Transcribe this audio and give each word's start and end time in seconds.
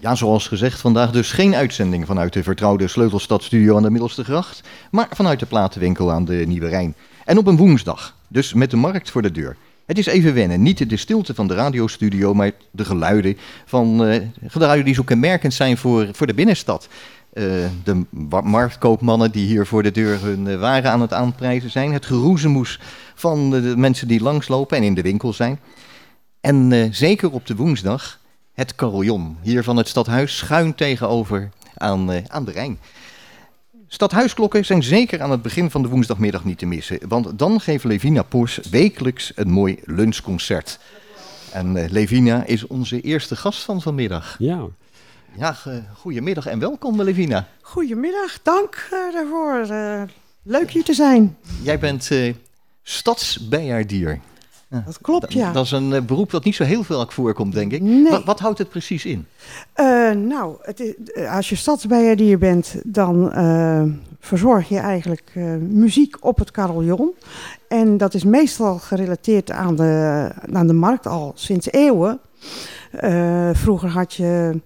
Ja, 0.00 0.14
zoals 0.14 0.48
gezegd, 0.48 0.80
vandaag 0.80 1.10
dus 1.10 1.32
geen 1.32 1.54
uitzending 1.54 2.06
vanuit 2.06 2.32
de 2.32 2.42
vertrouwde 2.42 2.88
Sleutelstadstudio 2.88 3.76
aan 3.76 3.82
de 3.82 3.90
Middelste 3.90 4.24
Gracht, 4.24 4.60
maar 4.90 5.08
vanuit 5.10 5.40
de 5.40 5.46
platenwinkel 5.46 6.12
aan 6.12 6.24
de 6.24 6.34
Nieuwe 6.46 6.68
Rijn. 6.68 6.94
En 7.24 7.38
op 7.38 7.46
een 7.46 7.56
woensdag, 7.56 8.16
dus 8.28 8.52
met 8.52 8.70
de 8.70 8.76
markt 8.76 9.10
voor 9.10 9.22
de 9.22 9.30
deur. 9.30 9.56
Het 9.86 9.98
is 9.98 10.06
even 10.06 10.34
wennen, 10.34 10.62
niet 10.62 10.90
de 10.90 10.96
stilte 10.96 11.34
van 11.34 11.46
de 11.46 11.54
radiostudio, 11.54 12.34
maar 12.34 12.50
de 12.70 12.84
geluiden 12.84 13.38
van 13.64 14.08
uh, 14.08 14.22
geluiden 14.46 14.84
die 14.84 14.94
zo 14.94 15.02
kenmerkend 15.02 15.54
zijn 15.54 15.76
voor, 15.76 16.08
voor 16.12 16.26
de 16.26 16.34
binnenstad. 16.34 16.88
Uh, 17.34 17.44
de 17.84 18.04
marktkoopmannen 18.44 19.30
die 19.30 19.46
hier 19.46 19.66
voor 19.66 19.82
de 19.82 19.90
deur 19.90 20.20
hun 20.20 20.46
uh, 20.46 20.60
waren 20.60 20.90
aan 20.90 21.00
het 21.00 21.12
aanprijzen 21.12 21.70
zijn. 21.70 21.92
Het 21.92 22.06
geroezemoes 22.06 22.80
van 23.14 23.50
de 23.50 23.74
mensen 23.76 24.08
die 24.08 24.22
langslopen 24.22 24.76
en 24.76 24.82
in 24.82 24.94
de 24.94 25.02
winkel 25.02 25.32
zijn. 25.32 25.60
En 26.40 26.88
zeker 26.94 27.30
op 27.30 27.46
de 27.46 27.56
woensdag 27.56 28.20
het 28.52 28.74
carillon. 28.74 29.36
Hier 29.42 29.64
van 29.64 29.76
het 29.76 29.88
stadhuis 29.88 30.36
schuin 30.36 30.74
tegenover 30.74 31.50
aan, 31.74 32.12
uh, 32.12 32.18
aan 32.26 32.44
de 32.44 32.50
Rijn. 32.50 32.78
Stadhuisklokken 33.88 34.64
zijn 34.64 34.82
zeker 34.82 35.22
aan 35.22 35.30
het 35.30 35.42
begin 35.42 35.70
van 35.70 35.82
de 35.82 35.88
woensdagmiddag 35.88 36.44
niet 36.44 36.58
te 36.58 36.66
missen. 36.66 36.98
Want 37.08 37.38
dan 37.38 37.60
geeft 37.60 37.84
Levina 37.84 38.22
Poors 38.22 38.60
wekelijks 38.70 39.32
een 39.34 39.50
mooi 39.50 39.78
lunchconcert. 39.84 40.78
En 41.52 41.76
uh, 41.76 41.88
Levina 41.88 42.44
is 42.44 42.66
onze 42.66 43.00
eerste 43.00 43.36
gast 43.36 43.62
van 43.62 43.82
vanmiddag. 43.82 44.36
Ja. 44.38 44.66
Ja, 45.36 45.56
goedemiddag 45.94 46.46
en 46.46 46.58
welkom 46.58 47.02
Levina. 47.02 47.48
Goedemiddag, 47.60 48.42
dank 48.42 48.88
daarvoor. 48.90 49.66
leuk 50.42 50.70
hier 50.70 50.84
te 50.84 50.94
zijn. 50.94 51.36
Jij 51.62 51.78
bent 51.78 52.10
stadsbijaardier. 52.82 54.20
Ja. 54.72 54.82
Dat 54.86 55.00
klopt, 55.00 55.32
ja. 55.32 55.52
Dat 55.52 55.64
is 55.64 55.70
een 55.70 55.90
uh, 55.90 56.00
beroep 56.00 56.30
dat 56.30 56.44
niet 56.44 56.54
zo 56.54 56.64
heel 56.64 56.82
veel 56.82 57.06
voorkomt, 57.08 57.52
denk 57.52 57.72
ik. 57.72 57.82
Nee. 57.82 58.10
Wat, 58.10 58.24
wat, 58.24 58.40
houdt 58.40 58.58
het 58.58 58.68
precies 58.68 59.04
in? 59.04 59.26
Uh, 59.76 60.10
nou, 60.10 60.56
het 60.62 60.80
is, 60.80 60.94
als 61.26 61.48
je 61.48 61.56
stadsbijaardier 61.56 62.38
bent, 62.38 62.74
dan 62.84 63.32
uh, 63.34 63.82
verzorg 64.20 64.68
je 64.68 64.78
eigenlijk 64.78 65.32
muziek 65.68 66.16
op 66.20 66.38
het 66.38 66.50
carillon. 66.50 67.10
En 67.68 67.96
dat 67.96 68.14
is 68.14 68.24
meestal 68.24 68.78
gerelateerd 68.78 69.50
aan 69.50 69.76
de, 69.76 70.28
aan 70.52 70.66
de 70.66 70.72
markt 70.72 71.06
al 71.06 71.32
sinds 71.34 71.72
eeuwen. 71.72 72.20
vroeger 73.52 73.88
had 73.88 74.14
je 74.14 74.60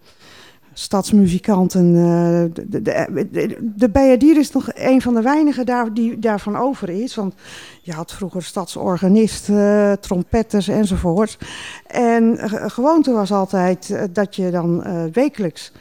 stadsmuzikanten. 0.78 1.94
Uh, 1.94 2.64
de, 2.68 2.82
de, 2.82 3.56
de, 3.76 3.88
Bayardier 3.88 4.38
is 4.38 4.50
nog 4.50 4.68
een 4.74 5.02
van 5.02 5.14
de 5.14 5.22
weinigen 5.22 5.66
daar, 5.66 5.94
die 5.94 6.18
daarvan 6.18 6.56
over 6.56 6.88
is. 6.88 7.14
Want 7.14 7.34
je 7.82 7.92
had 7.92 8.12
vroeger 8.12 8.42
stadsorganisten, 8.42 10.00
trompetters 10.00 10.68
enzovoort. 10.68 11.38
En 11.86 12.38
gewoonte 12.70 13.12
was 13.12 13.32
altijd 13.32 14.08
dat 14.12 14.36
je 14.36 14.50
dan 14.50 14.84
wekelijks, 15.12 15.72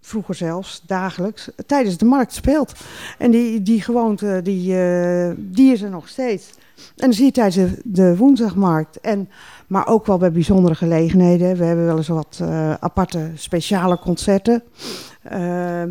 vroeger 0.00 0.34
zelfs 0.34 0.82
dagelijks, 0.86 1.50
tijdens 1.66 1.96
de 1.96 2.04
markt 2.04 2.34
speelt. 2.34 2.72
En 3.18 3.30
die, 3.30 3.62
die 3.62 3.82
gewoonte, 3.82 4.40
die, 4.42 4.76
die 5.36 5.72
is 5.72 5.82
er 5.82 5.90
nog 5.90 6.08
steeds. 6.08 6.52
En 6.76 6.82
dan 6.94 7.12
zie 7.12 7.24
je 7.24 7.32
tijdens 7.32 7.56
de, 7.56 7.80
de 7.84 8.16
woensdagmarkt. 8.16 9.00
En, 9.00 9.28
maar 9.66 9.88
ook 9.88 10.06
wel 10.06 10.18
bij 10.18 10.32
bijzondere 10.32 10.74
gelegenheden. 10.74 11.56
We 11.56 11.64
hebben 11.64 11.86
wel 11.86 11.96
eens 11.96 12.08
wat 12.08 12.38
uh, 12.42 12.74
aparte 12.74 13.30
speciale 13.34 13.98
concerten. 13.98 14.62
Uh, 15.32 15.82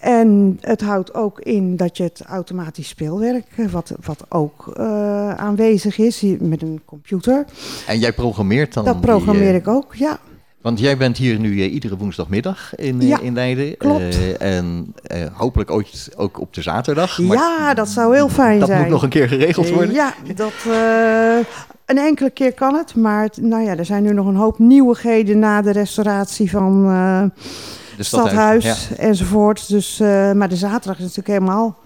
en 0.00 0.58
het 0.60 0.80
houdt 0.80 1.14
ook 1.14 1.40
in 1.40 1.76
dat 1.76 1.96
je 1.96 2.02
het 2.02 2.22
automatisch 2.26 2.88
speelwerk, 2.88 3.46
wat, 3.70 3.94
wat 4.04 4.24
ook 4.28 4.74
uh, 4.78 5.34
aanwezig 5.34 5.98
is 5.98 6.24
met 6.40 6.62
een 6.62 6.80
computer. 6.84 7.44
En 7.86 7.98
jij 7.98 8.12
programmeert 8.12 8.74
dan? 8.74 8.84
Dat 8.84 9.00
programmeer 9.00 9.52
die, 9.52 9.60
ik 9.60 9.68
ook, 9.68 9.94
ja. 9.94 10.18
Want 10.62 10.78
jij 10.78 10.96
bent 10.96 11.16
hier 11.16 11.38
nu 11.38 11.50
uh, 11.50 11.72
iedere 11.72 11.96
woensdagmiddag 11.96 12.74
in, 12.76 13.00
ja, 13.00 13.20
in 13.20 13.34
Leiden. 13.34 13.76
Klopt. 13.76 14.16
Uh, 14.16 14.42
en 14.42 14.94
hopelijk 15.32 15.70
ooit 15.70 16.10
ook 16.16 16.40
op 16.40 16.54
de 16.54 16.62
zaterdag. 16.62 17.18
Maar 17.18 17.36
ja, 17.36 17.74
dat 17.74 17.88
zou 17.88 18.14
heel 18.14 18.28
fijn 18.28 18.58
dat 18.58 18.68
zijn. 18.68 18.80
Dat 18.80 18.88
moet 18.88 18.96
nog 18.96 19.04
een 19.04 19.08
keer 19.08 19.28
geregeld 19.28 19.70
worden. 19.70 19.94
Ja, 19.94 20.14
dat, 20.34 20.52
een 21.86 21.98
enkele 21.98 22.30
keer 22.30 22.52
kan 22.52 22.74
het. 22.74 22.94
Maar 22.94 23.22
het, 23.22 23.36
nou 23.36 23.62
ja, 23.64 23.76
er 23.76 23.84
zijn 23.84 24.02
nu 24.02 24.12
nog 24.12 24.26
een 24.26 24.36
hoop 24.36 24.58
nieuwigheden 24.58 25.38
na 25.38 25.62
de 25.62 25.72
restauratie 25.72 26.50
van 26.50 26.82
de 27.96 28.02
stadhuis, 28.02 28.64
ja. 28.64 28.96
enzovoort. 28.96 29.68
Dus, 29.68 29.98
maar 30.34 30.48
de 30.48 30.56
zaterdag 30.56 30.96
is 30.96 31.02
natuurlijk 31.02 31.28
helemaal 31.28 31.76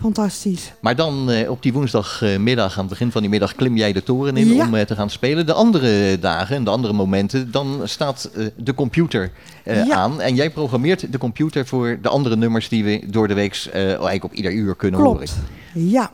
Fantastisch. 0.00 0.72
Maar 0.80 0.96
dan 0.96 1.30
uh, 1.30 1.50
op 1.50 1.62
die 1.62 1.72
woensdagmiddag, 1.72 2.72
aan 2.72 2.78
het 2.78 2.88
begin 2.88 3.12
van 3.12 3.20
die 3.20 3.30
middag, 3.30 3.54
klim 3.54 3.76
jij 3.76 3.92
de 3.92 4.02
toren 4.02 4.36
in 4.36 4.54
ja. 4.54 4.66
om 4.66 4.74
uh, 4.74 4.80
te 4.80 4.94
gaan 4.94 5.10
spelen. 5.10 5.46
De 5.46 5.52
andere 5.52 6.18
dagen 6.18 6.56
en 6.56 6.64
de 6.64 6.70
andere 6.70 6.92
momenten, 6.92 7.50
dan 7.50 7.80
staat 7.84 8.30
uh, 8.36 8.46
de 8.56 8.74
computer 8.74 9.30
ja. 9.64 9.90
aan. 9.90 10.20
En 10.20 10.34
jij 10.34 10.50
programmeert 10.50 11.12
de 11.12 11.18
computer 11.18 11.66
voor 11.66 11.98
de 12.02 12.08
andere 12.08 12.36
nummers 12.36 12.68
die 12.68 12.84
we 12.84 13.02
door 13.06 13.28
de 13.28 13.34
week 13.34 13.68
eigenlijk 13.72 14.24
op 14.24 14.32
ieder 14.32 14.52
uur 14.52 14.76
kunnen 14.76 15.00
Klopt. 15.00 15.30
horen. 15.30 15.90
Ja, 15.90 16.10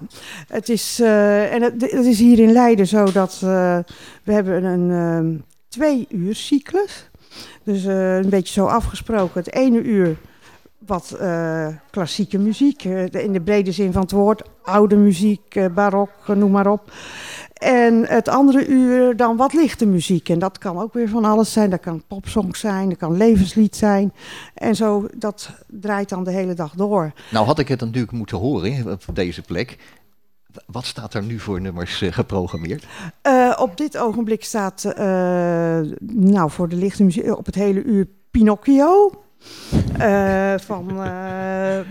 het 0.48 0.68
is, 0.68 1.00
en 1.00 1.62
het, 1.62 1.80
het, 1.80 2.06
is 2.06 2.18
hier 2.18 2.38
in 2.38 2.52
Leiden 2.52 2.86
zo 2.86 3.12
dat 3.12 3.38
we 3.40 4.32
hebben 4.32 4.64
een 4.64 5.44
twee 5.68 6.06
uur 6.08 6.34
cyclus. 6.34 7.08
Dus 7.64 7.84
een 7.84 8.28
beetje 8.28 8.52
zo 8.52 8.66
afgesproken. 8.66 9.40
Het 9.40 9.54
ene 9.54 9.82
uur 9.82 10.16
wat 10.86 11.16
uh, 11.20 11.66
klassieke 11.90 12.38
muziek, 12.38 12.84
uh, 12.84 13.12
in 13.12 13.32
de 13.32 13.40
brede 13.40 13.72
zin 13.72 13.92
van 13.92 14.02
het 14.02 14.10
woord, 14.10 14.42
oude 14.62 14.96
muziek, 14.96 15.54
uh, 15.54 15.66
barok, 15.74 16.10
noem 16.26 16.50
maar 16.50 16.66
op. 16.66 16.92
En 17.52 18.06
het 18.06 18.28
andere 18.28 18.66
uur 18.66 19.16
dan 19.16 19.36
wat 19.36 19.52
lichte 19.52 19.86
muziek. 19.86 20.28
En 20.28 20.38
dat 20.38 20.58
kan 20.58 20.78
ook 20.78 20.92
weer 20.92 21.08
van 21.08 21.24
alles 21.24 21.52
zijn. 21.52 21.70
Dat 21.70 21.80
kan 21.80 22.02
popsong 22.08 22.56
zijn, 22.56 22.88
dat 22.88 22.98
kan 22.98 23.16
levenslied 23.16 23.76
zijn. 23.76 24.12
En 24.54 24.76
zo, 24.76 25.06
dat 25.16 25.50
draait 25.66 26.08
dan 26.08 26.24
de 26.24 26.30
hele 26.30 26.54
dag 26.54 26.72
door. 26.74 27.12
Nou 27.30 27.46
had 27.46 27.58
ik 27.58 27.68
het 27.68 27.80
natuurlijk 27.80 28.12
moeten 28.12 28.38
horen 28.38 28.92
op 28.92 29.16
deze 29.16 29.42
plek. 29.42 29.78
Wat 30.66 30.84
staat 30.84 31.14
er 31.14 31.22
nu 31.22 31.38
voor 31.38 31.60
nummers 31.60 32.02
geprogrammeerd? 32.10 32.86
Op 33.56 33.76
dit 33.76 33.98
ogenblik 33.98 34.44
staat, 34.44 34.92
nou 35.98 36.50
voor 36.50 36.68
de 36.68 36.76
lichte 36.76 37.04
muziek, 37.04 37.36
op 37.36 37.46
het 37.46 37.54
hele 37.54 37.82
uur 37.82 38.08
Pinocchio. 38.30 39.10
Uh, 40.00 40.55
van 40.59 40.91
uh, 40.91 40.97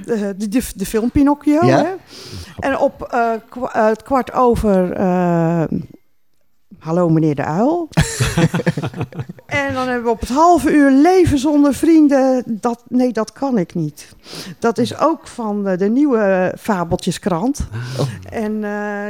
de, 0.05 0.35
de, 0.37 0.61
de, 0.75 0.85
film 0.85 1.11
Pinocchio. 1.11 1.65
Ja? 1.65 1.83
Hè? 1.83 1.93
En 2.59 2.77
op 2.77 3.09
uh, 3.13 3.31
kwa 3.49 3.89
het 3.89 4.03
kwart 4.03 4.33
over. 4.33 4.97
Hallo 6.79 7.09
meneer 7.09 7.35
de 7.35 7.43
Uil. 7.43 7.89
en 9.45 9.73
dan 9.73 9.87
hebben 9.87 10.03
we 10.03 10.09
op 10.09 10.19
het 10.19 10.29
halve 10.29 10.73
uur 10.73 10.91
Leven 10.91 11.37
zonder 11.37 11.73
vrienden. 11.73 12.43
Dat, 12.47 12.83
nee, 12.87 13.11
dat 13.11 13.31
kan 13.31 13.57
ik 13.57 13.73
niet. 13.73 14.15
Dat 14.59 14.77
is 14.77 14.97
ook 14.97 15.27
van 15.27 15.63
de, 15.63 15.77
de 15.77 15.89
nieuwe 15.89 16.53
Fabeltjeskrant. 16.59 17.67
Oh. 17.99 18.07
En 18.29 18.59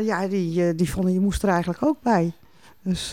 ja, 0.04 0.28
die, 0.28 0.76
die 0.76 0.92
vonden 0.92 1.14
je 1.14 1.20
moest 1.20 1.44
er 1.44 1.50
eigenlijk 1.50 1.84
ook 1.84 1.98
bij. 2.02 2.32
Dus. 2.84 3.10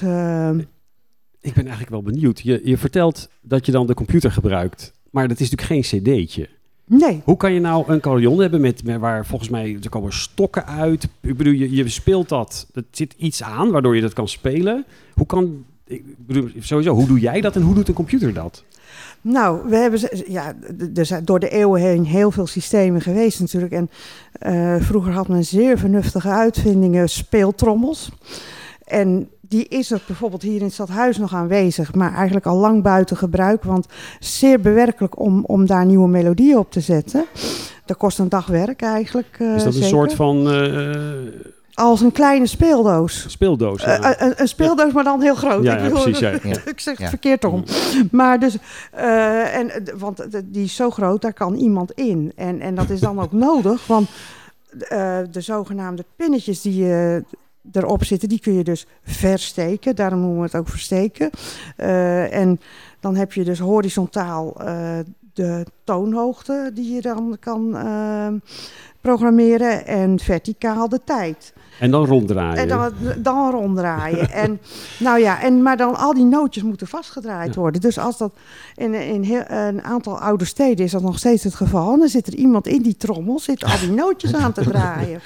ik 1.40 1.54
ben 1.54 1.64
eigenlijk 1.64 1.90
wel 1.90 2.02
benieuwd. 2.02 2.40
Je, 2.40 2.60
je 2.64 2.78
vertelt 2.78 3.28
dat 3.40 3.66
je 3.66 3.72
dan 3.72 3.86
de 3.86 3.94
computer 3.94 4.32
gebruikt. 4.32 4.92
Maar 5.10 5.28
dat 5.28 5.40
is 5.40 5.50
natuurlijk 5.50 5.86
geen 5.86 6.00
cd'tje. 6.00 6.48
Nee. 6.84 7.20
Hoe 7.24 7.36
kan 7.36 7.52
je 7.52 7.60
nou 7.60 7.92
een 7.92 8.00
carillon 8.00 8.40
hebben 8.40 8.60
met, 8.60 8.84
met 8.84 8.98
waar 8.98 9.26
volgens 9.26 9.50
mij 9.50 9.78
er 9.82 9.88
komen 9.88 10.12
stokken 10.12 10.66
uit? 10.66 11.08
Ik 11.20 11.36
bedoel, 11.36 11.52
je, 11.52 11.74
je 11.74 11.88
speelt 11.88 12.28
dat. 12.28 12.66
Er 12.74 12.84
zit 12.90 13.14
iets 13.16 13.42
aan 13.42 13.70
waardoor 13.70 13.94
je 13.94 14.00
dat 14.00 14.12
kan 14.12 14.28
spelen. 14.28 14.84
Hoe 15.14 15.26
kan, 15.26 15.64
ik 15.86 16.04
bedoel, 16.26 16.48
sowieso, 16.58 16.94
hoe 16.94 17.06
doe 17.06 17.20
jij 17.20 17.40
dat 17.40 17.56
en 17.56 17.62
hoe 17.62 17.74
doet 17.74 17.88
een 17.88 17.94
computer 17.94 18.34
dat? 18.34 18.64
Nou, 19.20 19.68
we 19.68 19.76
hebben, 19.76 20.00
ja, 20.26 20.54
er 20.94 21.06
zijn 21.06 21.24
door 21.24 21.40
de 21.40 21.48
eeuwen 21.48 21.80
heen 21.80 22.04
heel 22.04 22.30
veel 22.30 22.46
systemen 22.46 23.00
geweest 23.00 23.40
natuurlijk. 23.40 23.72
En 23.72 23.90
uh, 24.46 24.82
vroeger 24.82 25.12
had 25.12 25.28
men 25.28 25.44
zeer 25.44 25.78
vernuftige 25.78 26.28
uitvindingen, 26.28 27.08
speeltrommels. 27.08 28.10
En 28.84 29.28
die 29.50 29.68
is 29.68 29.90
er 29.90 30.00
bijvoorbeeld 30.06 30.42
hier 30.42 30.58
in 30.58 30.64
het 30.64 30.72
stadhuis 30.72 31.18
nog 31.18 31.34
aanwezig, 31.34 31.94
maar 31.94 32.14
eigenlijk 32.14 32.46
al 32.46 32.56
lang 32.56 32.82
buiten 32.82 33.16
gebruik. 33.16 33.64
Want 33.64 33.86
zeer 34.20 34.60
bewerkelijk 34.60 35.18
om, 35.18 35.44
om 35.44 35.66
daar 35.66 35.86
nieuwe 35.86 36.08
melodieën 36.08 36.58
op 36.58 36.70
te 36.70 36.80
zetten. 36.80 37.24
Dat 37.84 37.96
kost 37.96 38.18
een 38.18 38.28
dag 38.28 38.46
werk 38.46 38.82
eigenlijk. 38.82 39.36
Uh, 39.38 39.54
is 39.54 39.62
dat 39.62 39.72
zeker. 39.72 39.88
een 39.88 39.94
soort 39.94 40.14
van. 40.14 40.54
Uh, 40.54 40.96
Als 41.74 42.00
een 42.00 42.12
kleine 42.12 42.46
speeldoos. 42.46 43.24
Speeldoos. 43.28 43.82
Ja. 43.82 43.98
Uh, 44.00 44.10
een, 44.18 44.34
een, 44.36 44.48
speeldoos, 44.48 44.86
ja. 44.86 44.92
maar 44.92 45.04
dan 45.04 45.20
heel 45.20 45.34
groot. 45.34 45.62
Ja, 45.62 45.76
ik, 45.76 45.82
bedoel, 45.82 46.02
precies, 46.02 46.18
ja. 46.18 46.30
ik 46.72 46.80
zeg 46.80 46.98
het 46.98 47.08
verkeerd 47.08 47.44
om. 47.44 47.64
Maar 48.10 48.38
dus, 48.38 48.56
en, 48.90 49.70
want 49.98 50.26
die 50.44 50.64
is 50.64 50.74
zo 50.74 50.90
groot, 50.90 51.22
daar 51.22 51.32
kan 51.32 51.54
iemand 51.54 51.92
in. 51.92 52.32
En, 52.36 52.60
en 52.60 52.74
dat 52.74 52.90
is 52.90 53.00
dan 53.00 53.20
ook 53.20 53.32
nodig, 53.48 53.86
want 53.86 54.08
de 55.30 55.40
zogenaamde 55.40 56.04
pinnetjes 56.16 56.60
die 56.60 56.84
je 56.84 57.24
erop 57.72 58.04
zitten, 58.04 58.28
die 58.28 58.40
kun 58.40 58.52
je 58.52 58.64
dus 58.64 58.86
versteken. 59.02 59.96
Daarom 59.96 60.20
noemen 60.20 60.38
we 60.38 60.44
het 60.44 60.56
ook 60.56 60.68
versteken. 60.68 61.30
Uh, 61.76 62.34
en 62.34 62.60
dan 63.00 63.16
heb 63.16 63.32
je 63.32 63.44
dus 63.44 63.58
horizontaal 63.58 64.60
eh, 64.60 64.98
de 65.32 65.66
toonhoogte 65.84 66.70
die 66.74 66.94
je 66.94 67.00
dan 67.00 67.36
kan 67.40 67.76
eh, 67.76 68.26
programmeren 69.00 69.86
en 69.86 70.18
verticaal 70.18 70.88
de 70.88 71.00
tijd. 71.04 71.52
En 71.80 71.90
dan 71.90 72.04
ronddraaien. 72.04 72.56
En 72.56 72.68
dan, 72.68 72.92
dan 73.18 73.50
ronddraaien. 73.50 74.30
en, 74.44 74.60
nou 74.98 75.20
ja, 75.20 75.42
en, 75.42 75.62
maar 75.62 75.76
dan 75.76 75.96
al 75.96 76.14
die 76.14 76.24
nootjes 76.24 76.62
moeten 76.62 76.86
vastgedraaid 76.86 77.54
Ja. 77.54 77.60
worden. 77.60 77.80
Dus 77.80 77.98
als 77.98 78.18
dat 78.18 78.32
in, 78.76 78.94
in 78.94 79.22
heel, 79.22 79.42
een 79.46 79.82
aantal 79.82 80.18
oude 80.18 80.44
steden 80.44 80.84
is 80.84 80.90
dat 80.90 81.02
nog 81.02 81.18
steeds 81.18 81.44
het 81.44 81.54
geval. 81.54 81.98
Dan 81.98 82.08
zit 82.08 82.26
er 82.26 82.34
iemand 82.34 82.66
in 82.66 82.82
die 82.82 82.96
trommel, 82.96 83.38
zit 83.38 83.64
al 83.64 83.78
die 83.80 83.92
nootjes 83.92 84.34
aan 84.42 84.52
te 84.52 84.62
draaien. 84.62 85.20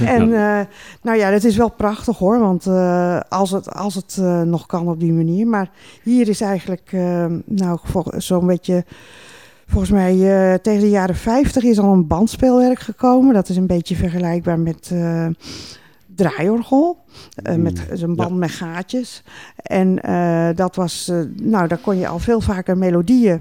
En 0.00 0.22
eh, 0.22 0.66
nou 1.02 1.18
ja, 1.18 1.30
dat 1.30 1.44
is 1.44 1.56
wel 1.56 1.70
prachtig 1.70 2.18
hoor. 2.18 2.38
Want 2.38 2.66
eh, 2.66 3.20
als 3.28 3.50
het, 3.50 3.74
als 3.74 3.94
het 3.94 4.16
eh, 4.20 4.42
nog 4.42 4.66
kan 4.66 4.88
op 4.88 5.00
die 5.00 5.12
manier. 5.12 5.46
Maar 5.46 5.70
hier 6.02 6.28
is 6.28 6.40
eigenlijk 6.40 6.96
nou 7.44 7.78
zo'n 8.16 8.46
beetje... 8.46 8.84
Volgens 9.66 9.90
mij 9.90 10.14
tegen 10.58 10.80
de 10.80 10.90
jaren 10.90 11.14
50 11.14 11.62
is 11.62 11.78
al 11.78 11.92
een 11.92 12.06
bandspeelwerk 12.06 12.78
gekomen. 12.78 13.34
Dat 13.34 13.48
is 13.48 13.56
een 13.56 13.66
beetje 13.66 13.96
vergelijkbaar 13.96 14.58
met 14.58 14.92
draaiorgel. 16.18 16.98
Eh, 17.42 17.54
met 17.54 17.86
zo'n 17.92 18.14
band 18.14 18.36
met 18.36 18.50
gaatjes. 18.50 19.22
En 19.56 20.02
eh, 20.02 20.48
dat 20.54 20.76
was, 20.76 21.12
nou, 21.42 21.68
daar 21.68 21.78
kon 21.78 21.98
je 21.98 22.08
al 22.08 22.18
veel 22.18 22.40
vaker 22.40 22.78
melodieën. 22.78 23.40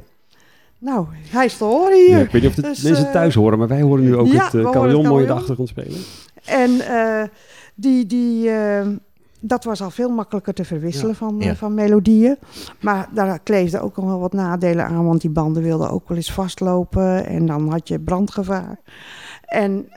Nou, 0.79 1.05
hij 1.29 1.45
is 1.45 1.57
te 1.57 1.63
horen 1.63 1.97
hier. 1.97 2.17
Ja, 2.17 2.23
ik 2.23 2.31
weet 2.31 2.41
niet 2.41 2.49
of 2.49 2.55
de 2.55 2.61
Dus, 2.61 2.81
mensen 2.81 3.11
thuis 3.11 3.35
horen, 3.35 3.57
maar 3.57 3.67
wij 3.67 3.81
horen 3.81 4.03
nu 4.03 4.15
ook 4.15 4.27
ja, 4.27 4.43
het 4.45 4.53
uh, 4.53 4.71
carillon 4.71 5.07
mooi 5.07 5.21
in 5.21 5.27
de 5.27 5.33
achtergrond 5.33 5.69
spelen. 5.69 5.99
En 6.47 6.81
eh, 6.81 7.23
die, 7.75 8.05
die, 8.05 8.49
eh, 8.49 8.87
dat 9.39 9.63
was 9.63 9.81
al 9.81 9.89
veel 9.89 10.09
makkelijker 10.09 10.53
te 10.53 10.65
verwisselen 10.65 11.15
van, 11.15 11.35
Ja. 11.39 11.49
eh, 11.49 11.55
van 11.55 11.73
melodieën. 11.73 12.37
Maar 12.79 13.07
daar 13.13 13.39
kleefden 13.39 13.81
ook 13.81 13.95
nog 13.95 14.05
wel 14.05 14.19
wat 14.19 14.33
nadelen 14.33 14.85
aan, 14.85 15.05
want 15.05 15.21
die 15.21 15.29
banden 15.29 15.63
wilden 15.63 15.89
ook 15.89 16.07
wel 16.07 16.17
eens 16.17 16.33
vastlopen. 16.33 17.25
En 17.25 17.45
dan 17.45 17.69
had 17.69 17.87
je 17.87 17.99
brandgevaar. 17.99 18.79
En 19.45 19.89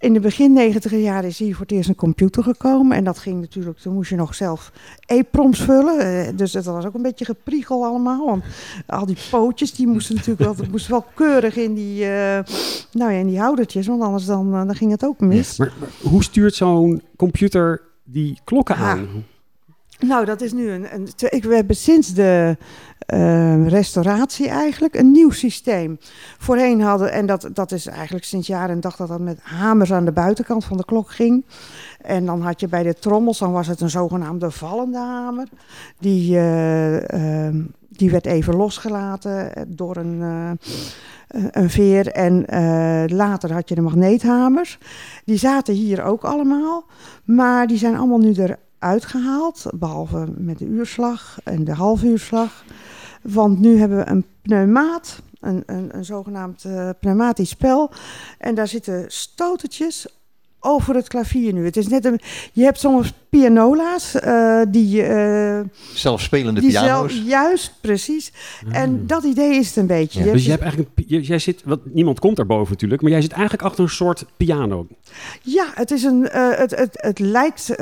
in 0.00 0.12
de 0.12 0.20
begin 0.20 0.52
negentiger 0.52 0.98
jaren 0.98 1.28
is 1.28 1.38
hier 1.38 1.52
voor 1.52 1.66
het 1.66 1.72
eerst 1.72 1.88
een 1.88 1.94
computer 1.94 2.42
gekomen. 2.42 2.96
En 2.96 3.04
dat 3.04 3.18
ging 3.18 3.40
natuurlijk, 3.40 3.78
toen 3.78 3.94
moest 3.94 4.10
je 4.10 4.16
nog 4.16 4.34
zelf 4.34 4.72
EPROMs 5.06 5.60
vullen. 5.60 5.98
Eh, 5.98 6.36
dus 6.36 6.52
dat 6.52 6.64
was 6.64 6.84
ook 6.84 6.94
een 6.94 7.02
beetje 7.02 7.24
gepriegel 7.24 7.84
allemaal. 7.84 8.26
Want 8.26 8.44
al 8.86 9.06
die 9.06 9.16
pootjes, 9.30 9.72
die 9.72 9.86
moesten 9.86 10.14
natuurlijk 10.14 10.44
wel, 10.44 10.54
dat 10.54 10.68
moest 10.68 10.86
wel 10.86 11.04
keurig 11.14 11.56
in 11.56 11.74
die, 11.74 12.04
eh, 12.04 12.44
nou 12.92 13.12
ja, 13.12 13.18
in 13.18 13.26
die 13.26 13.38
houdertjes. 13.38 13.86
Want 13.86 14.02
anders 14.02 14.24
dan, 14.24 14.54
eh, 14.54 14.66
dan 14.66 14.74
ging 14.74 14.90
het 14.90 15.04
ook 15.04 15.20
mis. 15.20 15.58
Maar, 15.58 15.72
maar 15.80 15.88
hoe 16.02 16.22
stuurt 16.22 16.54
zo'n 16.54 17.02
computer 17.16 17.82
die 18.04 18.40
klokken 18.44 18.76
aan? 18.76 19.08
Nou, 20.00 20.24
dat 20.24 20.40
is 20.40 20.52
nu 20.52 20.70
een. 20.70 20.94
een 20.94 21.08
ik, 21.28 21.44
we 21.44 21.54
hebben 21.54 21.76
sinds 21.76 22.14
de 22.14 22.56
eh, 22.98 23.66
restauratie 23.68 24.48
eigenlijk 24.48 24.94
een 24.94 25.10
nieuw 25.10 25.30
systeem. 25.30 25.98
Voorheen 26.38 26.80
hadden, 26.80 27.12
en 27.12 27.26
dat, 27.26 27.48
dat 27.52 27.72
is 27.72 27.86
eigenlijk 27.86 28.24
sinds 28.24 28.46
jaren 28.46 28.70
en 28.74 28.80
dag 28.80 28.96
dat 28.96 29.08
dat 29.08 29.20
met 29.20 29.38
hamers 29.42 29.92
aan 29.92 30.04
de 30.04 30.12
buitenkant 30.12 30.64
van 30.64 30.76
de 30.76 30.84
klok 30.84 31.10
ging. 31.10 31.44
En 32.00 32.26
dan 32.26 32.40
had 32.42 32.60
je 32.60 32.68
bij 32.68 32.82
de 32.82 32.94
trommels, 32.94 33.38
dan 33.38 33.52
was 33.52 33.66
het 33.66 33.80
een 33.80 33.90
zogenaamde 33.90 34.50
vallende 34.50 34.98
hamer. 34.98 35.48
Die, 35.98 36.36
eh, 36.36 37.46
ehm, 37.46 37.62
die 37.88 38.10
werd 38.10 38.26
even 38.26 38.56
losgelaten 38.56 39.54
eh, 39.54 39.62
door 39.68 39.96
een, 39.96 40.20
een- 40.20 41.70
veer. 41.70 42.08
En 42.08 42.44
later 43.16 43.52
had 43.52 43.68
je 43.68 43.74
de 43.74 43.80
magneethamers. 43.80 44.78
Die 45.24 45.38
zaten 45.38 45.74
hier 45.74 46.02
ook 46.02 46.22
allemaal. 46.24 46.84
Maar 47.24 47.66
die 47.66 47.78
zijn 47.78 47.96
allemaal 47.96 48.18
nu 48.18 48.32
eruit 48.32 48.58
gehaald. 49.04 49.64
Behalve 49.74 50.26
met 50.36 50.58
de 50.58 50.64
uurslag 50.66 51.38
en 51.44 51.64
de 51.64 51.74
halfuurslag. 51.74 52.64
Want 53.22 53.58
nu 53.60 53.78
hebben 53.78 53.98
we 53.98 54.06
een 54.10 54.24
pneumaat. 54.42 55.20
Een, 55.40 55.62
een, 55.66 55.88
een 55.96 56.04
zogenaamd 56.04 56.64
eh, 56.64 56.88
pneumatisch 57.00 57.48
spel. 57.48 57.90
En 58.38 58.54
daar 58.54 58.68
zitten 58.68 59.04
stotertjes 59.08 60.06
over 60.62 60.94
het 60.94 61.08
klavier 61.08 61.52
nu. 61.52 61.64
Het 61.64 61.76
is 61.76 61.88
net 61.88 62.04
een, 62.04 62.20
je 62.52 62.62
hebt 62.62 62.78
soms 62.80 63.12
pianola's 63.28 64.14
eh, 64.14 64.60
die, 64.68 65.02
eh 65.02 65.60
Zelfspelende 65.94 66.60
die 66.60 66.70
piano's. 66.70 67.12
zelf, 67.12 67.26
juist 67.26 67.74
precies. 67.80 68.32
En 68.72 69.06
dat 69.06 69.24
idee 69.24 69.54
is 69.54 69.66
het 69.66 69.76
een 69.76 69.86
beetje. 69.86 70.18
Ja, 70.20 70.26
Je 70.26 70.32
Dus 70.32 70.46
hebt- 70.46 70.62
eigenlijk 70.62 70.90
een, 70.96 71.20
jij- 71.22 71.38
zit, 71.38 71.62
wat, 71.64 71.80
niemand 71.84 72.18
komt 72.18 72.36
daarboven 72.36 72.72
natuurlijk, 72.72 73.02
maar 73.02 73.10
jij 73.10 73.20
zit 73.22 73.32
eigenlijk 73.32 73.62
achter 73.62 73.84
een 73.84 73.90
soort 73.90 74.24
piano. 74.36 74.86
Ja, 75.42 75.66
het, 75.74 75.90
is 75.90 76.02
een, 76.02 76.28
eh, 76.28 76.48
het, 76.58 76.70
het, 76.76 76.90
het 77.00 77.18
lijkt, 77.18 77.74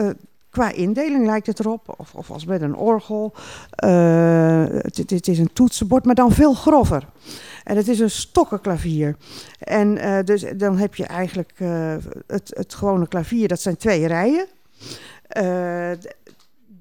qua 0.50 0.70
indeling 0.72 1.26
lijkt 1.26 1.46
het 1.46 1.60
erop, 1.60 1.94
of, 1.96 2.14
of 2.14 2.30
als 2.30 2.44
met 2.44 2.62
een 2.62 2.76
orgel. 2.76 3.34
Eh, 3.70 4.64
het, 4.68 5.28
is 5.28 5.38
een 5.38 5.52
toetsenbord, 5.52 6.04
maar 6.04 6.14
dan 6.14 6.32
veel 6.32 6.54
grover. 6.54 7.04
En 7.64 7.76
het 7.76 7.88
is 7.88 7.98
een 8.00 8.10
stokkenklavier. 8.10 9.16
En 9.58 9.98
eh, 9.98 10.24
dus 10.24 10.44
dan 10.56 10.78
heb 10.78 10.94
je 10.94 11.04
eigenlijk 11.06 11.52
eh, 11.56 11.96
het, 12.26 12.50
het 12.56 12.74
gewone 12.74 13.08
klavier, 13.08 13.48
dat 13.48 13.60
zijn 13.60 13.76
twee 13.76 14.06
rijen. 14.06 14.46
De, 15.28 15.98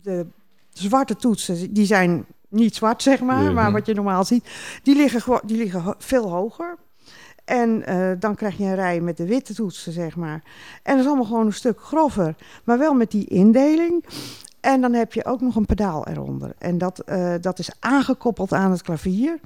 de 0.02 0.26
zwarte 0.74 1.16
toetsen, 1.16 1.74
die 1.74 1.86
zijn 1.86 2.26
niet 2.50 2.76
zwart, 2.76 3.02
zeg 3.04 3.22
maar, 3.22 3.54
maar 3.54 3.72
wat 3.72 3.86
je 3.86 3.94
normaal 3.94 4.24
ziet, 4.24 4.50
die 4.84 4.96
liggen, 4.96 5.22
gewoon- 5.22 5.42
die 5.46 5.58
liggen 5.58 5.96
veel 5.98 6.30
hoger. 6.30 6.78
En 7.48 7.86
eh, 7.86 8.12
dan 8.20 8.36
krijg 8.36 8.58
je 8.58 8.64
een 8.64 8.76
rij 8.76 9.02
met 9.02 9.18
de 9.18 9.26
witte 9.26 9.54
toetsen, 9.54 9.92
zeg 9.92 10.16
maar. 10.16 10.42
En 10.84 10.92
dat 10.92 11.00
is 11.00 11.06
allemaal 11.06 11.26
gewoon 11.26 11.46
een 11.46 11.54
stuk 11.54 11.82
grover, 11.82 12.36
maar 12.64 12.78
wel 12.78 12.94
met 12.94 13.12
die 13.12 13.26
indeling. 13.26 14.06
En 14.60 14.82
dan 14.82 14.94
heb 14.94 15.14
je 15.14 15.26
ook 15.26 15.42
nog 15.42 15.56
een 15.56 15.66
pedaal 15.66 16.08
eronder. 16.08 16.54
En 16.58 16.78
dat, 16.78 17.00
eh, 17.00 17.34
dat 17.42 17.60
is 17.60 17.72
aangekoppeld 17.80 18.54
aan 18.54 18.72
het 18.72 18.82
klavier. 18.82 19.40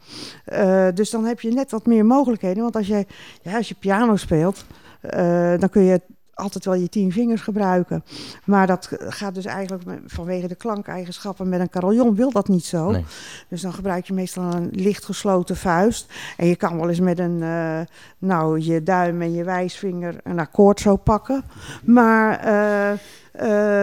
Eh, 0.45 0.87
dus 0.93 1.09
dan 1.09 1.25
heb 1.25 1.39
je 1.39 1.51
net 1.51 1.71
wat 1.71 1.85
meer 1.85 2.05
mogelijkheden. 2.05 2.63
Want 2.63 2.75
als 2.75 2.87
je, 2.87 3.05
ja, 3.41 3.57
als 3.57 3.67
je 3.67 3.75
piano 3.79 4.15
speelt, 4.15 4.65
dan 5.59 5.69
kun 5.69 5.81
je 5.81 6.01
altijd 6.41 6.65
wel 6.65 6.73
je 6.73 6.89
tien 6.89 7.11
vingers 7.11 7.41
gebruiken. 7.41 8.03
Maar 8.45 8.67
dat 8.67 8.89
gaat 8.91 9.35
dus 9.35 9.45
eigenlijk 9.45 9.83
vanwege 10.05 10.47
de 10.47 10.55
klankeigenschappen 10.55 11.49
met 11.49 11.59
een 11.59 11.69
carillon 11.69 12.15
wil 12.15 12.31
dat 12.31 12.47
niet 12.47 12.65
zo. 12.65 12.91
Nee. 12.91 13.05
Dus 13.47 13.61
dan 13.61 13.73
gebruik 13.73 14.05
je 14.05 14.13
meestal 14.13 14.43
een 14.53 14.69
licht 14.71 15.05
gesloten 15.05 15.55
vuist. 15.57 16.13
En 16.37 16.47
je 16.47 16.55
kan 16.55 16.77
wel 16.77 16.89
eens 16.89 16.99
met 16.99 17.19
een, 17.19 17.41
eh, 17.43 17.79
nou, 18.17 18.59
je 18.59 18.83
duim 18.83 19.21
en 19.21 19.33
je 19.33 19.43
wijsvinger 19.43 20.15
een 20.23 20.39
akkoord 20.39 20.79
zo 20.79 20.95
pakken. 20.95 21.43
Maar 21.83 22.39
eh, 22.39 22.91